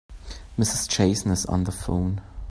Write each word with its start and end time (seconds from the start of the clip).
Mrs. 0.57 0.89
Jason 0.89 1.29
is 1.29 1.45
on 1.45 1.65
the 1.65 1.71
phone. 1.71 2.21